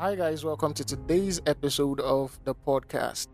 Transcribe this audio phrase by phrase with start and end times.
[0.00, 3.26] Hi, guys, welcome to today's episode of the podcast.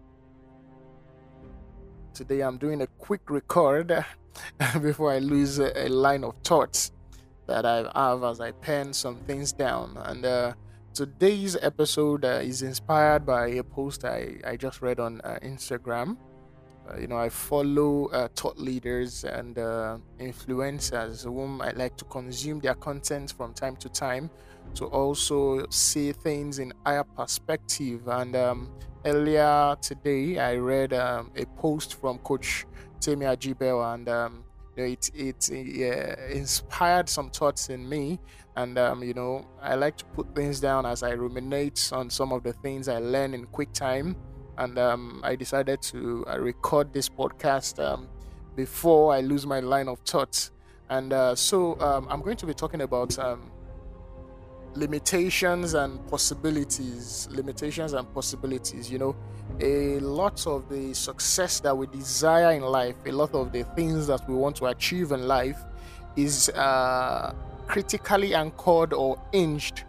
[2.14, 4.02] Today, I'm doing a quick record
[4.80, 6.90] before I lose a, line of thoughts
[7.46, 9.98] that I have as I pen some things down.
[10.06, 10.54] And uh,
[10.94, 16.16] today's episode uh, is inspired by a post I, I just read on uh, Instagram.
[16.88, 22.06] Uh, you know, I follow uh, thought leaders and uh, influencers whom I like to
[22.06, 24.30] consume their content from time to time
[24.74, 28.06] to also see things in higher perspective.
[28.08, 28.70] And um,
[29.04, 32.66] earlier today, I read um, a post from Coach
[33.00, 34.44] Temi Ajibewa, and um,
[34.76, 38.18] it it uh, inspired some thoughts in me.
[38.56, 42.32] And um, you know, I like to put things down as I ruminate on some
[42.32, 44.16] of the things I learn in quick time
[44.58, 48.08] and um, I decided to uh, record this podcast um,
[48.54, 50.50] before I lose my line of thought.
[50.88, 53.18] And uh, so I'm going to be talking about
[54.74, 57.28] limitations and possibilities.
[57.30, 58.90] Limitations and possibilities.
[58.90, 59.16] You know,
[59.60, 64.06] a lot of the success that we desire in life, a lot of the things
[64.06, 65.58] that we want to achieve in life,
[66.16, 67.34] is uh,
[67.66, 69.84] critically anchored or hinged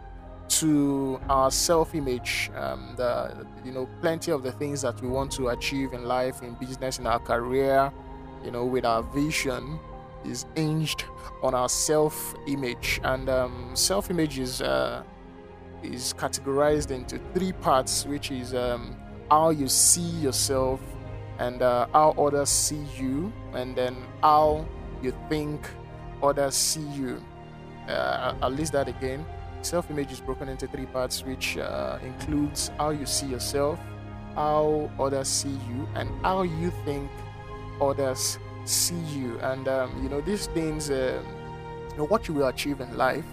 [0.47, 5.49] to our self-image um, the you know plenty of the things that we want to
[5.49, 7.92] achieve in life in business in our career
[8.44, 9.80] you know with our vision
[10.26, 11.06] is hinged
[11.42, 13.02] on our self-image.
[13.04, 15.04] And um, self-image is uh,
[15.84, 18.95] is categorized into three parts which is um,
[19.30, 20.80] how you see yourself
[21.38, 24.66] and uh, how others see you and then how
[25.02, 25.70] you think
[26.23, 27.23] others see you.
[27.88, 29.26] Uh, i'll list that again.
[29.62, 33.80] Self image is broken into three parts, which uh, includes how you see yourself,
[34.36, 37.10] how others see you, and how you think
[37.82, 39.39] others see you.
[39.39, 41.21] And um, you know, these things, uh,
[41.91, 43.25] you know, what you will achieve in life,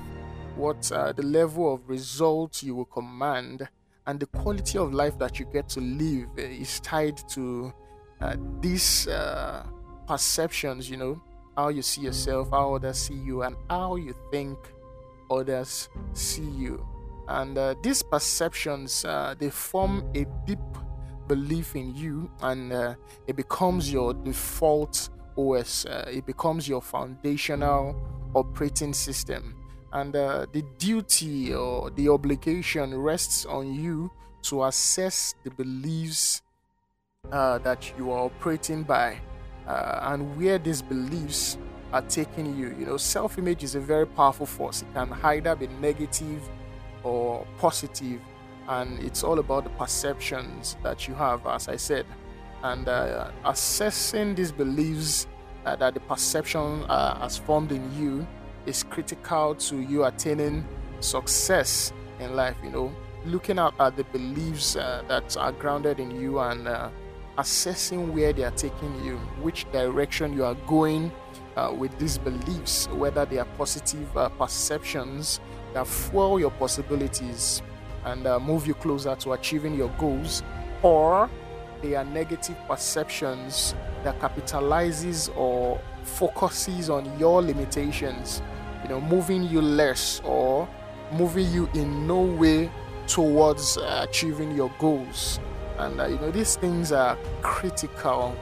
[0.56, 3.68] what uh, the level of results you will command,
[4.06, 7.72] and the quality of life that you get to live uh, is tied to
[8.20, 9.64] uh, these uh,
[10.06, 10.90] perceptions.
[10.90, 11.22] You know,
[11.56, 14.58] how you see yourself, how others see you, and how you think
[15.30, 16.86] others see you.
[17.28, 20.58] And uh, these perceptions, uh, they form a deep
[21.28, 22.94] belief in you, and uh,
[23.26, 25.86] it becomes your default OS.
[25.86, 27.96] Uh, it becomes your foundational
[28.34, 29.56] operating system.
[29.92, 34.10] And uh, the duty or the obligation rests on you
[34.42, 36.42] to assess the beliefs
[37.30, 39.20] uh, that you are operating by
[39.66, 41.56] and where these beliefs
[41.92, 42.74] are taking you.
[42.78, 44.82] You know, self image is a very powerful force.
[44.82, 46.48] It can either be negative
[47.02, 48.20] or positive,
[48.68, 52.06] and it's all about the perceptions that you have, as I said.
[52.62, 55.26] And uh, assessing these beliefs
[55.66, 58.26] uh, that the perception uh, has formed in you
[58.66, 60.64] is critical to you attaining
[61.00, 62.56] success in life.
[62.62, 62.92] You know,
[63.24, 66.90] looking out at the beliefs uh, that are grounded in you and uh,
[67.38, 71.10] assessing where they are taking you, which direction you are going
[71.56, 74.08] uh, with these beliefs, whether they are positive
[74.38, 75.40] perceptions
[75.74, 77.60] that fuel your possibilities
[78.04, 80.42] and move you closer to achieving your goals,
[80.82, 81.28] or
[81.82, 88.42] they are negative perceptions that capitalizes or focuses on your limitations,
[88.82, 90.68] you know, moving you less or
[91.12, 92.70] moving you in no way
[93.06, 95.40] towards uh, achieving your goals.
[95.78, 98.36] And uh, you know, these things are critical.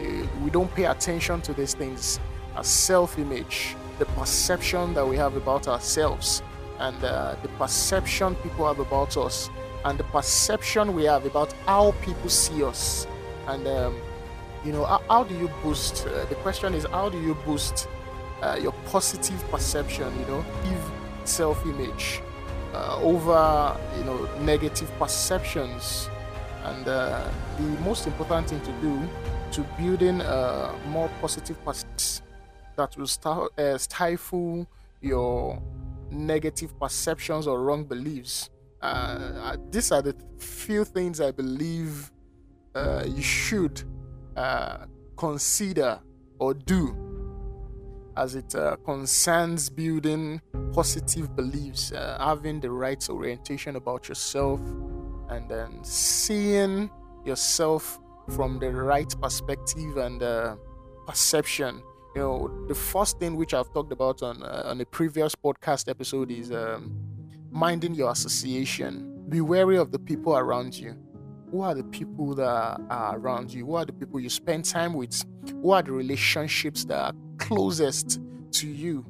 [0.00, 0.04] Uh,
[0.42, 2.20] we don't pay attention to these things
[2.54, 6.42] our self image, the perception that we have about ourselves,
[6.78, 9.50] and uh, the perception people have about us,
[9.84, 13.06] and the perception we have about how people see us.
[13.46, 13.96] And, um,
[14.64, 16.06] you know, how, how, do you boost?
[16.06, 17.88] Uh, the question is, how do you boost
[18.42, 20.90] uh, your positive perception, you know, give
[21.24, 22.22] self image
[22.74, 26.10] uh, over, you know, negative perceptions?
[26.64, 29.08] And uh, the most important thing to do
[29.52, 32.24] to building a more positive perception
[32.76, 33.08] that will
[33.58, 34.66] uh, stifle
[35.00, 35.62] your
[36.10, 38.50] negative perceptions or wrong beliefs.
[38.82, 42.10] Uh, uh, these are the few things I believe
[42.74, 43.82] uh, you should
[44.36, 44.86] uh,
[45.16, 46.00] consider
[46.38, 46.94] or do
[48.16, 50.40] as it uh, concerns building
[50.72, 54.60] positive beliefs, having the right orientation about yourself,
[55.28, 56.90] and then seeing
[57.24, 57.98] yourself
[58.30, 60.22] from the right perspective and
[61.06, 61.82] perception.
[62.14, 65.88] You know, the first thing which I've talked about on uh, on a previous podcast
[65.88, 66.96] episode is um,
[67.50, 69.24] minding your association.
[69.28, 70.96] Be wary of the people around you.
[71.50, 73.66] Who are the people that are around you?
[73.66, 75.24] Who are the people you spend time with?
[75.62, 78.20] Who are the relationships that are closest
[78.52, 79.04] to you?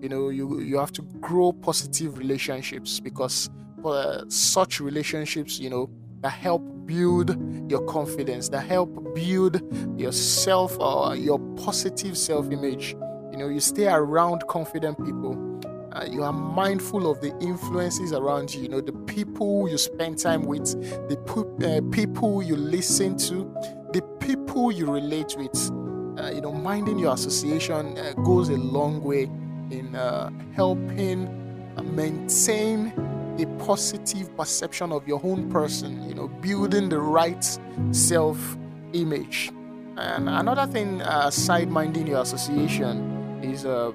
[0.00, 3.50] You know, you you have to grow positive relationships because
[3.84, 5.90] uh, such relationships, you know,
[6.20, 7.36] that help build
[7.70, 9.60] your confidence, that help build
[9.98, 12.96] your self or your positive self image.
[13.32, 15.49] You know, you stay around confident people.
[15.92, 20.18] Uh, you are mindful of the influences around you, you know, the people you spend
[20.18, 20.64] time with,
[21.08, 21.18] the
[21.64, 23.52] uh, people you listen to,
[23.92, 25.70] the people you relate with.
[26.18, 29.22] Uh, you know, minding your association uh, goes a long way
[29.70, 31.36] in uh, helping
[31.82, 32.92] maintain
[33.38, 37.58] a positive perception of your own person, you know, building the right
[37.90, 38.56] self
[38.92, 39.50] image.
[39.96, 41.30] And another thing, uh,
[41.68, 43.94] minding your association, is um,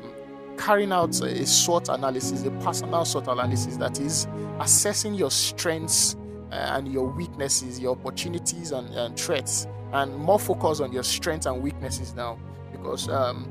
[0.65, 4.27] carrying out a SWOT analysis, a personal SWOT analysis that is
[4.59, 6.15] assessing your strengths
[6.51, 11.45] uh, and your weaknesses, your opportunities and, and threats, and more focus on your strengths
[11.45, 12.39] and weaknesses now
[12.71, 13.47] because um,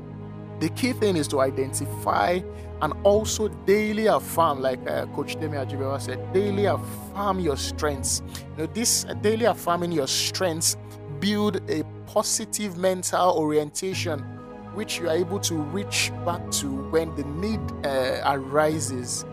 [0.59, 2.41] the key thing is to identify
[2.81, 8.21] and also daily affirm, like uh, Coach Temi Ajibewa said, daily affirm your strengths.
[8.57, 10.75] You know, this uh, daily affirming your strengths
[11.21, 14.34] build a positive mental orientation,
[14.75, 19.25] which you are able to reach back to when the need uh, arises.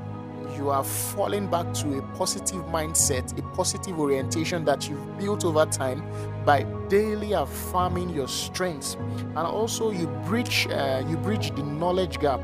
[0.56, 5.67] You are falling back to a positive mindset, a positive orientation that you've built over
[5.67, 6.03] time
[6.44, 12.41] by daily affirming your strengths, and also you bridge uh, you bridge the knowledge gap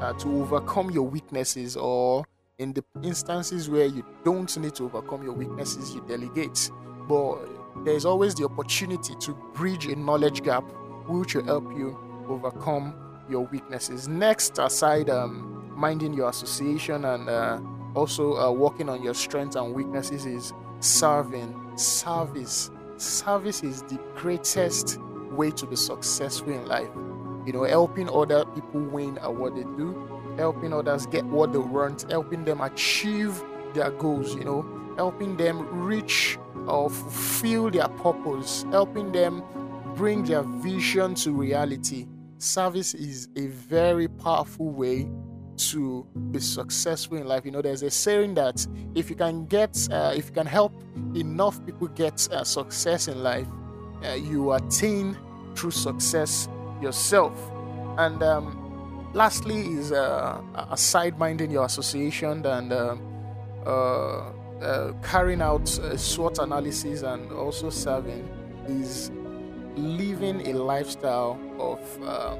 [0.00, 2.24] uh, to overcome your weaknesses or
[2.58, 6.70] in the instances where you don't need to overcome your weaknesses you delegate
[7.08, 7.38] but
[7.84, 10.64] there's always the opportunity to bridge a knowledge gap
[11.08, 12.94] which will help you overcome
[13.28, 14.08] your weaknesses.
[14.08, 17.60] Next aside um, minding your association and uh,
[17.94, 21.54] also uh, working on your strengths and weaknesses is serving.
[21.76, 22.70] Service.
[22.96, 24.98] Service is the greatest
[25.30, 26.90] way to be successful in life.
[27.46, 31.58] You know, helping other people win at what they do, helping others get what they
[31.58, 33.42] want, helping them achieve
[33.74, 34.66] their goals, you know,
[34.96, 39.42] helping them reach or fulfill their purpose, helping them
[39.94, 42.06] bring their vision to reality.
[42.38, 45.08] Service is a very powerful way
[45.56, 47.44] to be successful in life.
[47.44, 48.64] You know, there's a saying that
[48.94, 50.72] if you can get, uh, if you can help
[51.16, 53.48] enough people get uh, success in life,
[54.04, 55.18] uh, you attain
[55.56, 56.48] true success
[56.80, 57.32] yourself.
[57.98, 62.96] And um, lastly, is uh, aside minding your association and uh,
[63.66, 64.32] uh,
[64.62, 68.28] uh, carrying out SWOT analysis and also serving
[68.68, 69.10] is
[69.78, 72.36] living a lifestyle of uh,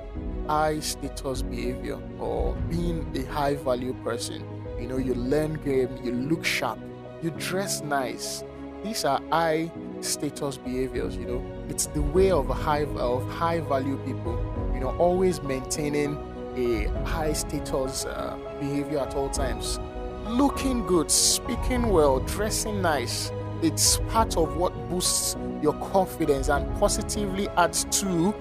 [0.46, 4.44] high status behavior or being a high value person.
[4.80, 6.78] You know, you learn game, you look sharp,
[7.22, 8.44] you dress nice.
[8.84, 9.70] These are high
[10.00, 14.34] status behaviors you know it's the way of high of high value people
[14.72, 16.16] you know always maintaining
[16.56, 19.80] a high status uh, behavior at all times
[20.26, 23.30] looking good speaking well dressing nice
[23.62, 28.34] it's part of what boosts your confidence and positively adds to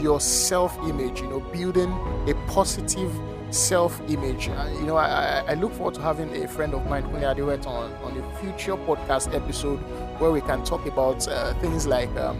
[0.00, 1.90] your self-image you know building
[2.28, 3.12] a positive
[3.50, 4.48] self-image.
[4.48, 7.66] Uh, you know, I, I, look forward to having a friend of mine, Kunle Adewet,
[7.66, 9.78] on, on a future podcast episode
[10.20, 12.38] where we can talk about uh, things like um,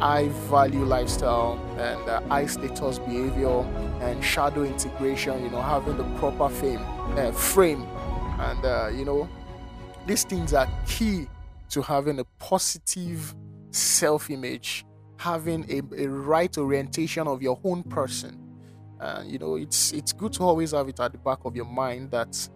[0.00, 3.60] high value lifestyle and uh, high status behavior
[4.00, 6.80] and shadow integration, you know, having the proper fame,
[7.18, 7.82] uh, frame.
[8.38, 9.28] And, uh, you know,
[10.08, 11.28] these things are key
[11.70, 13.34] to having a positive
[13.70, 14.84] self-image,
[15.18, 18.48] having a, a right orientation of your own person
[19.00, 21.64] uh, you know, it's it's good to always have it at the back of your
[21.64, 22.48] mind that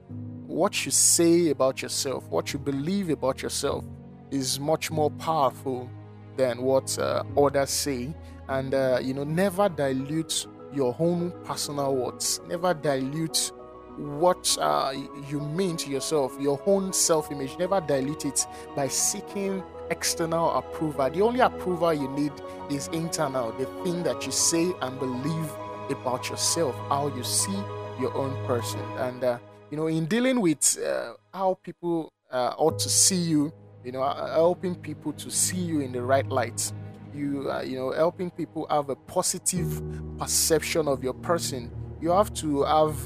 [0.47, 3.85] what you say about yourself, what you believe about yourself,
[4.31, 5.89] is much more powerful
[6.37, 8.13] than what uh, others say.
[8.49, 12.41] And uh, you know, never dilute your own personal words.
[12.49, 13.53] Never dilute
[13.97, 14.93] what uh,
[15.29, 17.59] you mean to yourself, your own self-image.
[17.59, 21.11] Never dilute it by seeking external approval.
[21.11, 22.33] The only approval you need
[22.71, 25.51] is internal, the thing that you say and believe
[25.91, 27.59] about yourself, how you see
[28.01, 28.81] your own person.
[28.99, 29.39] And, uh,
[29.71, 33.53] you know, in dealing with uh, how people uh, ought to see you,
[33.85, 36.73] you know, uh, helping people to see you in the right light,
[37.15, 39.83] you, uh, you know, helping people have a positive
[40.19, 41.71] perception of your person,
[42.01, 42.97] you have to have,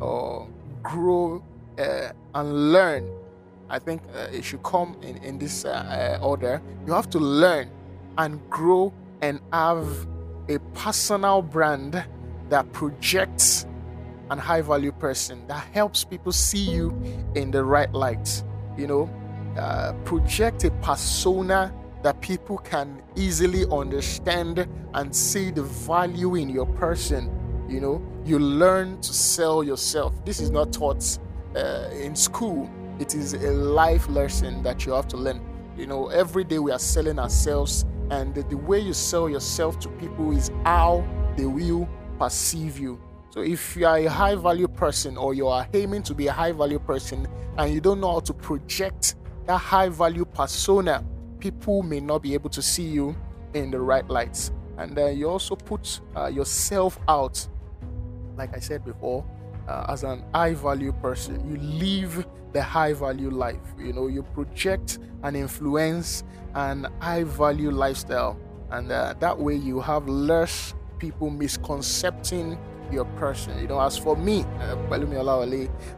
[0.00, 0.44] uh,
[0.82, 1.42] grow
[1.78, 3.10] and learn.
[3.68, 5.64] I think it should come in, in this
[6.22, 6.62] order.
[6.86, 7.70] You have to learn
[8.18, 10.06] and grow and have
[10.48, 12.04] a personal brand
[12.48, 13.66] that projects
[14.30, 16.90] an high value person that helps people see you
[17.34, 18.42] in the right light
[18.76, 19.08] you know
[19.56, 21.72] uh, project a persona
[22.02, 27.30] that people can easily understand and see the value in your person
[27.68, 31.18] you know you learn to sell yourself this is not taught
[31.54, 32.68] uh, in school
[32.98, 35.40] it is a life lesson that you have to learn.
[35.76, 39.78] You know, every day we are selling ourselves, and the, the way you sell yourself
[39.80, 41.06] to people is how
[41.36, 41.86] they will
[42.18, 42.98] perceive you.
[43.30, 46.32] So if you are a high value person or you are aiming to be a
[46.32, 47.28] high value person
[47.58, 51.04] and you don't know how to project that high value persona,
[51.38, 53.14] people may not be able to see you
[53.52, 54.52] in the right lights.
[54.78, 57.46] And then you also put uh, yourself out,
[58.36, 59.24] like I said before,
[59.68, 61.48] uh, as an high value person.
[61.48, 63.74] You live the high value life.
[63.78, 66.24] You know, you project and influence
[66.54, 68.38] an high value lifestyle.
[68.70, 72.58] And uh, that way you have less people misconcepting
[72.90, 73.58] your person.
[73.60, 74.76] You know, as for me, uh,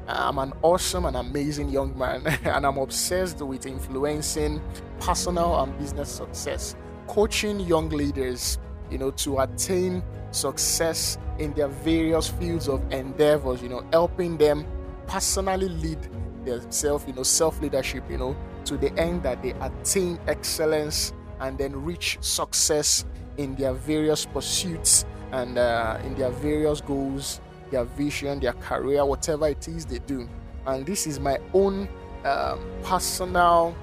[0.09, 4.63] I'm an awesome and amazing young man, and I'm obsessed with influencing
[5.01, 6.77] personal and business success,
[7.07, 8.59] coaching young leaders,
[8.91, 14.67] you know, to attain success in their various fields of endeavors, you know, helping them
[15.07, 15.99] personally lead
[16.45, 21.59] themselves, you know, self leadership, you know, to the end that they attain excellence and
[21.59, 23.05] then reach success
[23.37, 27.41] in their various pursuits and uh, in their various goals,
[27.71, 30.29] their vision, their career, whatever it is they do.
[30.67, 31.89] And this is my own
[32.25, 33.77] um, personal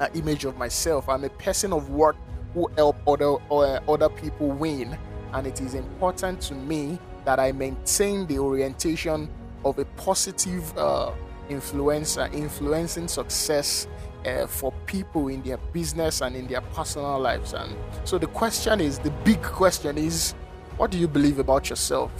[0.00, 1.08] uh, image of myself.
[1.08, 2.16] I'm a person of work
[2.56, 4.96] who help other uh, other people win,
[5.34, 9.28] and it is important to me that I maintain the orientation
[9.62, 11.12] of a positive uh,
[11.50, 13.86] influencer, influencing success
[14.24, 17.52] uh, for people in their business and in their personal lives.
[17.52, 20.32] And so the question is, the big question is,
[20.78, 22.10] what do you believe about yourself?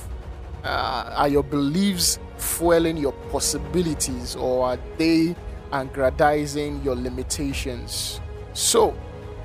[0.64, 5.34] Uh, are your beliefs fueling your possibilities or are they
[5.72, 8.20] aggrandizing your limitations?
[8.52, 8.94] So,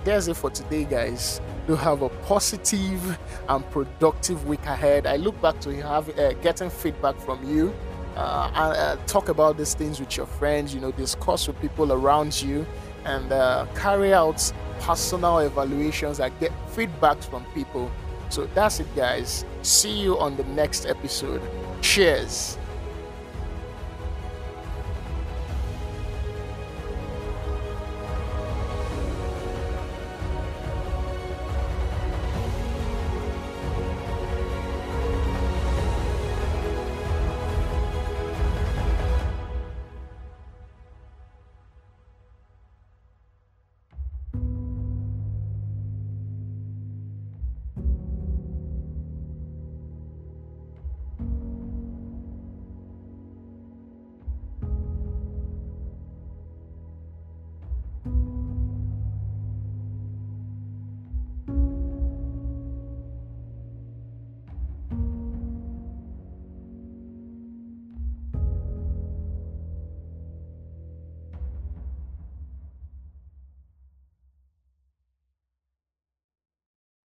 [0.03, 1.41] that's it for today, guys.
[1.67, 3.17] Do have a positive
[3.47, 5.05] and productive week ahead.
[5.05, 7.73] I look back to have uh, getting feedback from you.
[8.15, 10.73] Uh, uh, talk about these things with your friends.
[10.73, 12.65] You know, discuss with people around you,
[13.05, 17.91] and uh, carry out personal evaluations and get feedbacks from people
[18.31, 19.43] so that's it, guys.
[19.61, 21.41] See you on the next episode.
[21.81, 22.57] Cheers.